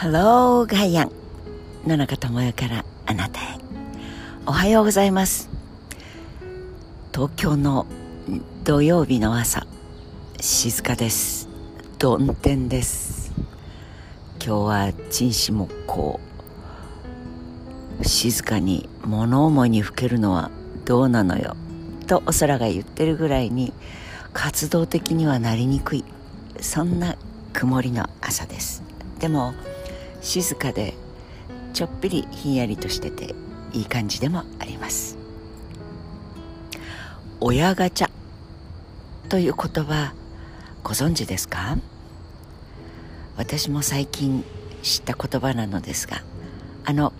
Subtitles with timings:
[0.00, 1.12] ハローガイアン。
[1.86, 3.58] 野中智代からあなたへ。
[4.46, 5.50] おはようございます。
[7.12, 7.84] 東京の
[8.64, 9.66] 土曜日の朝
[10.40, 11.50] 静かです。
[11.98, 13.30] 曇天です。
[14.42, 16.18] 今日は陳志木工。
[18.00, 20.50] 静かに物思いにふけるのは
[20.86, 21.56] どうなのよ。
[22.06, 23.74] とお空が言ってるぐらいに
[24.32, 26.06] 活動的にはなりにくい。
[26.58, 27.16] そんな
[27.52, 28.82] 曇りの朝です。
[29.18, 29.52] でも
[30.20, 30.94] 静かで
[31.72, 33.34] ちょっぴりひんやりとしてて
[33.72, 35.16] いい感じでもあります。
[37.40, 38.10] 親ガチャ
[39.28, 40.12] という言葉
[40.82, 41.78] ご存知ですか？
[43.36, 44.44] 私も最近
[44.82, 46.22] 知った言葉なのですが
[46.84, 47.12] あの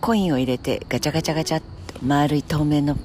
[0.00, 1.64] コインを入れてガチャガチャガチャと
[2.02, 2.96] 丸い透明の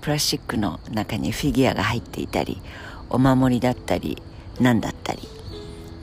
[0.00, 2.60] プラスチックの中にフィギュアが入っていたり
[3.08, 4.20] お守りだったり
[4.60, 5.20] 何だったり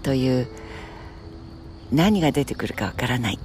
[0.04, 0.48] という
[1.94, 3.40] 何が出てくるかわからない。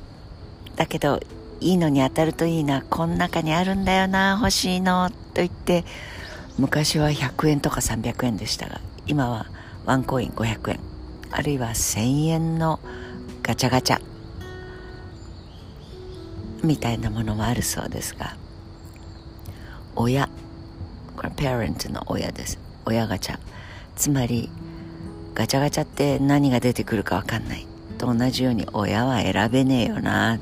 [0.75, 1.21] だけど
[1.61, 2.83] いいのに当たるといいな。
[2.83, 4.39] この中にあるんだよな。
[4.41, 5.11] 欲しいの。
[5.11, 5.85] と言って
[6.59, 9.47] 昔は100円とか300円でしたが今は
[9.85, 10.81] ワンコイン500円。
[11.31, 12.81] あるいは1000円の
[13.43, 14.01] ガチャガチャ。
[16.65, 18.35] みたいなものもあるそうですが。
[19.95, 20.31] 親。
[21.17, 22.59] これ parent の親です。
[22.87, 23.39] 親ガチャ。
[23.95, 24.51] つまり
[25.35, 27.68] ガチャガチャって何が出てくるか分かんない。
[27.99, 30.39] と同じように親は選べねえよな。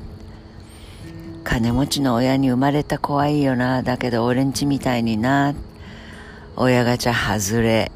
[1.43, 3.83] 金持ちの親に生まれた子はいいよな。
[3.83, 5.55] だけど俺んちみたいにな。
[6.55, 7.91] 親ガチャ外れ。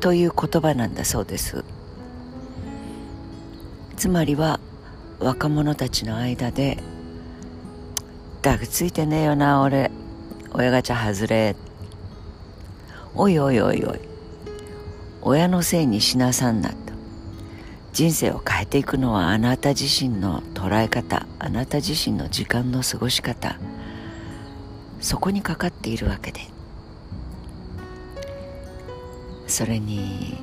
[0.00, 1.64] という言葉なんだそうです。
[3.96, 4.60] つまりは
[5.20, 6.78] 若者たちの間で
[8.42, 9.90] だくついてねえよな俺。
[10.52, 11.56] 親ガチャ外れ。
[13.14, 14.00] おいおいおいおい。
[15.22, 16.76] 親のせいにしなさんなと。
[17.96, 23.58] 人生を変えていくのはあなた自身の捉え方あなた自身の時間の過ごし方
[25.00, 26.40] そこにかかっているわけで。
[29.46, 30.36] それに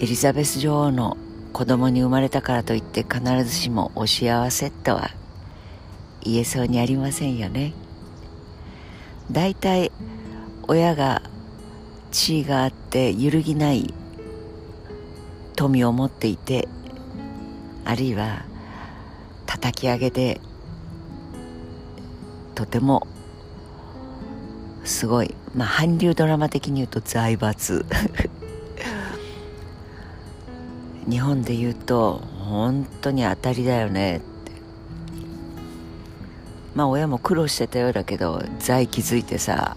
[0.00, 1.16] エリザベス女王の
[1.54, 5.12] 子供に生まれたからといって必ずしもお幸せとは
[6.20, 7.72] 言えそうにありませんよね。
[9.32, 9.90] だいたい
[10.68, 11.22] 親が
[12.10, 13.94] 地位があって揺るぎない
[15.56, 16.68] 富を持っていて
[17.84, 18.44] あるいは
[19.46, 20.40] 叩き上げで
[22.54, 23.06] とても
[24.84, 27.84] すごいまあ韓流ドラマ的に言うと財閥。
[31.08, 34.24] 日本で言うと本当に当たりだよねって。
[36.74, 39.76] まあ親も苦労してたようだけど財気づいてさ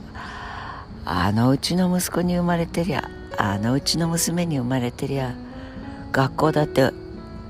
[1.06, 5.36] あのうちの息子に生まれてりゃあのうちの娘に生まれてりゃ
[6.12, 6.92] 学校だって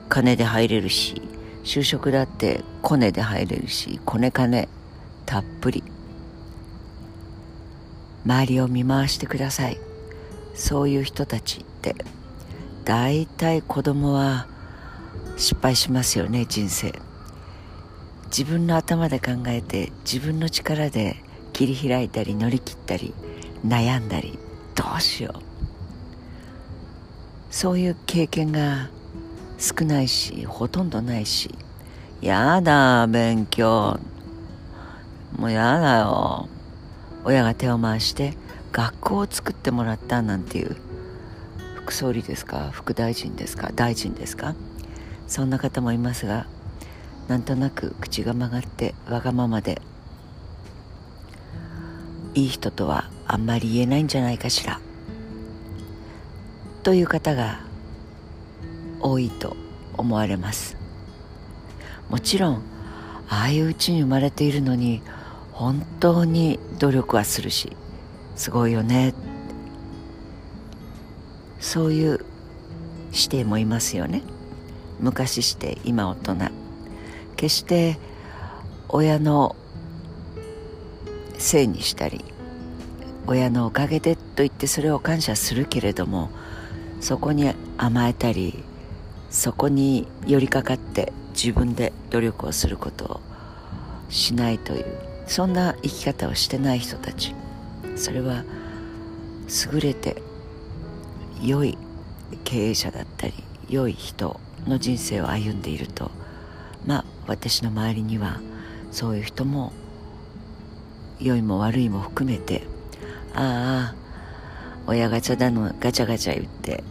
[0.10, 1.22] 金で入れるし
[1.64, 4.68] 就職だってコネで入れるしコネ金
[5.26, 5.84] たっぷり。
[8.26, 9.78] 周りを見回してください。
[10.54, 11.96] そういう人たちって。
[12.84, 14.48] 大体子供は
[15.36, 16.94] 失敗しますよね人生。
[18.26, 21.18] 自分の頭で考えて自分の力で
[21.54, 23.14] 切り開いたり乗り切ったり
[23.66, 24.38] 悩んだり
[24.76, 25.47] どうしよう。
[27.50, 28.90] そういう経験が
[29.58, 31.54] 少ないしほとんどないし
[32.22, 34.00] やだ勉強。
[35.38, 36.48] もうやだよ。
[37.24, 38.34] 親が手を回して
[38.72, 40.76] 学校を作ってもらったなんていう
[41.76, 42.70] 副総理ですか？
[42.72, 43.72] 副大臣ですか？
[43.76, 44.56] 大臣ですか？
[45.28, 46.48] そんな方もいますが
[47.28, 49.82] なんとなく口が曲がってわがままで
[52.34, 54.80] いい人とはあんまり言えないんじゃないかしら。
[56.88, 57.60] という方が
[59.02, 59.58] 多いと
[59.98, 60.78] 思われます。
[62.08, 62.62] もちろん
[63.28, 65.02] ああいううちに生まれているのに
[65.52, 67.76] 本当に努力はするし
[68.38, 69.14] すごいよね。
[71.60, 72.26] そういう
[73.12, 74.24] 師弟もいますよね。
[75.02, 76.36] 昔して今大人。
[77.36, 78.00] 決して
[78.88, 79.58] 親の
[81.38, 82.24] せいにしたり
[83.26, 86.30] 親のおかげでと言ってそれを感謝するけれども
[87.02, 88.64] そこに甘えたり
[89.30, 93.22] そこに寄りかかって自分で努力をすることを
[94.10, 94.86] しないという
[95.28, 97.36] そんな生き方をしてない人たち。
[97.98, 98.44] それは
[99.74, 100.22] 優れて
[101.42, 101.78] 良い
[102.44, 103.34] 経営者だったり
[103.70, 106.12] 良い人の人生を歩んでいると
[106.86, 108.40] まあ私の周りには
[108.92, 109.74] そういう人も
[111.20, 112.64] 良いも悪いも含めて
[113.34, 114.07] ああ
[114.88, 116.84] 親ガチャだのガチャガチャ言って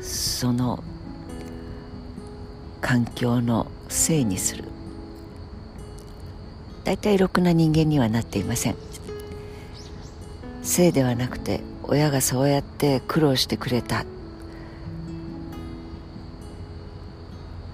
[0.00, 0.82] その
[2.80, 4.64] 環境のせいにする。
[6.84, 8.76] 大体ろくな人間にはなっていません。
[10.62, 14.04] せいではなくて親がそうやって苦労してくれた。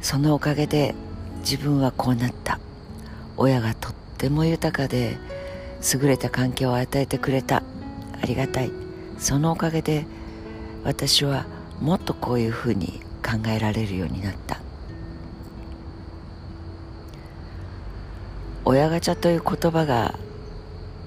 [0.01, 0.95] そのおかげで
[1.41, 2.59] 自分はこうなった。
[3.37, 5.19] 親がとっても豊かで
[5.95, 7.63] 優れた環境を与えてくれた。
[8.21, 8.86] ありがたい。
[9.19, 10.07] そのおかげで
[10.85, 11.47] 私は
[11.81, 14.61] もっとこういうふうに考えられるようになった。
[18.65, 20.19] 親ガチャという言葉が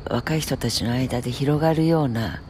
[0.09, 2.41] 若い人たちの間で広がるような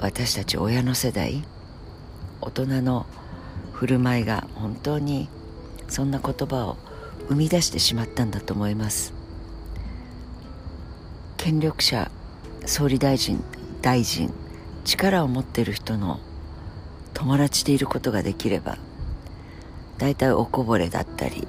[0.00, 1.44] 私たち親の世代
[2.40, 3.06] 大人の
[3.72, 5.28] 振る舞いが本当に
[5.88, 6.76] そんな言葉を
[7.28, 9.14] 生み出してしまったんだと思います。
[11.36, 12.10] 権力者
[12.66, 13.42] 総理大臣
[13.84, 14.32] 大臣
[14.86, 16.18] 力を持っている人の
[17.12, 18.78] 友達でいることができれば
[19.98, 21.46] 大体おこぼれだったり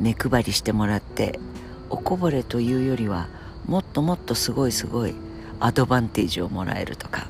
[0.00, 1.38] 目配りしてもらって
[1.90, 3.28] おこぼれというよりは
[3.66, 5.14] もっともっとすごいすごい
[5.60, 7.26] アドバンテージをもらえるとか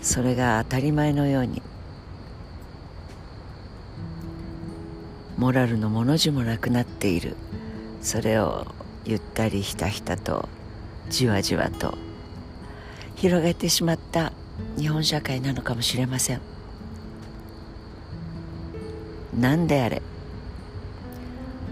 [0.00, 1.60] それが当たり前のように
[5.36, 7.36] モラルのもの字もなくなっている。
[8.00, 8.66] それを
[9.04, 10.48] ゆったりひたひたと
[11.10, 12.11] じわじわと
[13.22, 14.32] 広げてしまった
[14.76, 16.40] 日本社会なのかもしれません。
[19.38, 20.02] 何であれ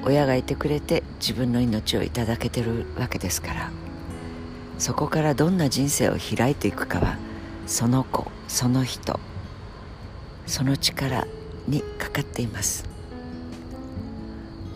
[0.05, 3.71] 親がいてくれて自分の命をいただけてるわけですから。
[4.79, 7.19] そこからどんな人生を開いていくかは
[7.67, 9.19] その子その人
[10.47, 11.27] その力
[11.67, 12.85] にかかっています。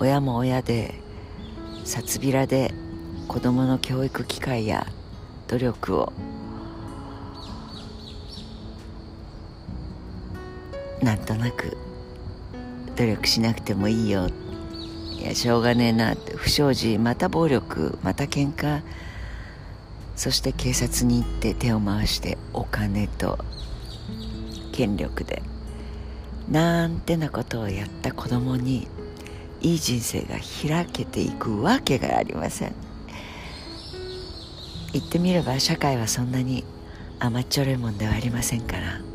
[0.00, 1.00] 親も親で
[1.84, 2.74] 札びらで
[3.28, 4.88] 子どもの教育機会や
[5.46, 6.12] 努力を
[11.04, 11.76] なんとなく
[12.96, 14.28] 努力しなくてもいいよ。
[15.12, 16.34] いやしょうがねえなって。
[16.34, 18.80] 不祥事また暴力また喧嘩。
[20.16, 23.38] そして警察に行って手を回してお金と
[24.72, 25.42] 権力で。
[26.50, 28.88] なんてなことをやった子供に
[29.60, 30.36] いい人生が
[30.66, 32.74] 開けていくわけがありません。
[34.92, 36.64] 言ってみれば社会はそんなに
[37.18, 39.13] 甘っちょろいもんではありませんから。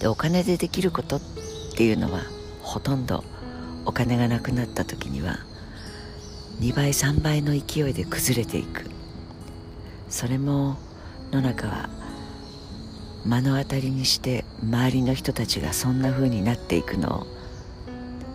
[0.00, 1.20] でお金でできることっ
[1.76, 2.22] ていうのは
[2.62, 3.22] ほとんど
[3.84, 5.38] お金がなくなった時には
[6.60, 8.90] 2倍3倍の勢いで崩れていく。
[10.08, 10.76] それも
[11.30, 11.88] 野中は
[13.24, 17.26] 目の当たりにして周りの人たちがそんな風になっていくのを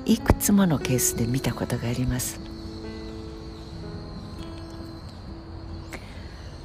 [0.06, 2.40] いくつものケースで見たことがあります。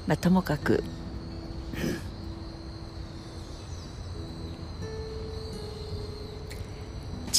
[0.07, 0.85] まあともかく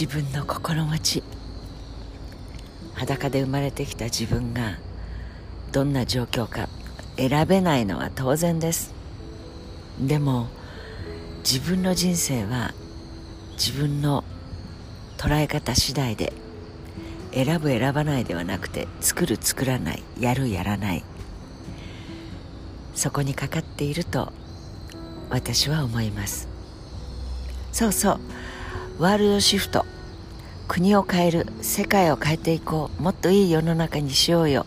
[0.02, 1.24] 自分の心持ち。
[2.96, 4.80] 裸で生まれてきた自分が
[5.72, 6.70] どんな状況か
[7.18, 8.96] 選べないのは当然です。
[10.00, 10.48] でも
[11.44, 12.74] 自分の人生は
[13.52, 14.24] 自分の
[15.20, 16.34] 捉え方次第で
[17.32, 21.04] 選ぶ選ばないではなくて作る作らないやるやらない。
[22.96, 24.34] そこにかかっていると
[25.30, 26.48] 私は思います。
[27.72, 28.20] そうそう。
[29.00, 29.86] ワールドシフト。
[30.68, 34.66] 国を変える世界を変えていこうもっといい世の中にしようよ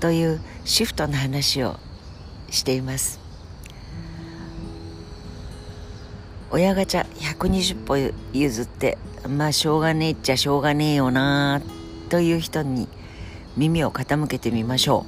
[0.00, 1.76] というシフトの話を
[2.48, 3.20] しています。
[6.50, 8.96] 親ガチャ120歩譲って
[9.28, 11.60] まあしょうがねえっちゃしょうがねえよな
[12.08, 12.88] という人に
[13.54, 15.04] 耳を傾けてみましょ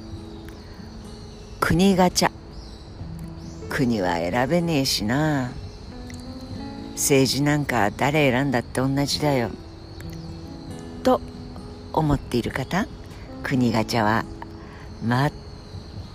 [1.59, 1.59] う。
[1.59, 2.31] 国ガチャ。
[3.69, 5.51] 国は選べねえしな。
[7.01, 9.49] 政治なんか誰選んだって同じだよ。
[11.01, 11.19] と
[11.93, 12.85] 思っている方
[13.41, 14.23] 国ガチャは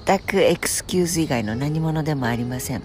[0.07, 2.83] 全くエクスキューズ以外の何者でもありません。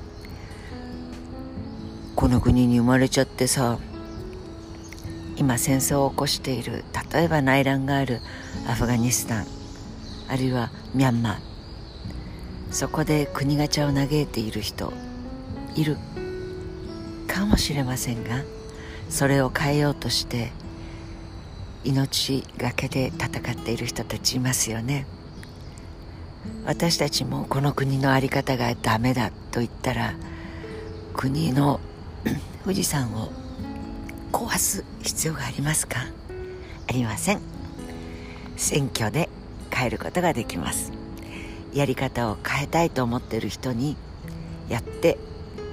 [2.15, 3.77] この国に生まれちゃってさ
[5.37, 8.19] 今戦争を起こしている例えば内乱がある
[8.67, 9.45] アフガニスタン
[10.27, 11.37] あるいはミャンマー。
[12.71, 14.91] そこで国ガチャを嘆いている人
[15.75, 15.97] いる。
[17.41, 18.43] かもしれませんが
[19.09, 20.51] それを変えようとして
[21.83, 25.07] 命がけで戦っている人たちいますよね。
[26.65, 30.13] 私たちもこの国の在り方がダメだと言ったら
[31.15, 31.79] 国の
[32.63, 33.31] 富士山を
[34.31, 36.01] 壊す必要がありますか？
[36.87, 37.41] ありません。
[38.55, 39.29] 選挙で
[39.71, 40.91] 変えることができます。
[41.73, 43.97] やり方を変えたいと思っている人に
[44.69, 45.17] やって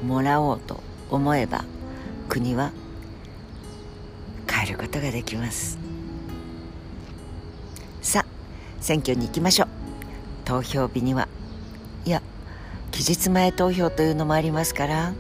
[0.03, 1.65] もらおうと思えば
[2.29, 2.73] 国は
[4.51, 5.79] 変えることができます。
[8.03, 8.27] さあ
[8.81, 9.69] 選挙に行きましょう。
[10.45, 11.29] 投票日には。
[12.05, 12.23] いや
[12.91, 15.13] 期日前投票というのもありますから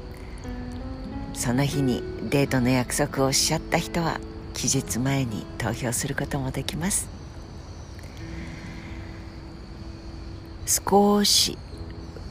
[1.34, 4.20] その日にデートの約束をおっしゃった人は
[4.54, 7.08] 期日前に投票することもできます。
[10.66, 11.56] 少し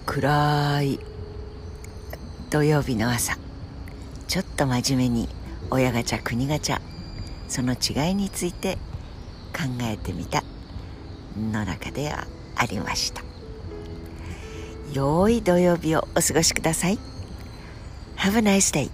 [0.05, 0.99] 暗い
[2.49, 3.46] 土曜日の朝。
[4.27, 5.29] ちょっと真面目に
[5.71, 6.81] 親ガチャ国ガチャ
[7.47, 8.77] その違いについて
[9.53, 10.43] 考えてみた。
[11.37, 13.21] の中ではありました。
[14.91, 16.99] 良い土曜日をお過ごしください。
[18.17, 18.89] Have a nice day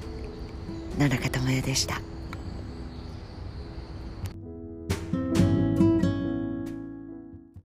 [0.99, 2.12] 野中智代でした。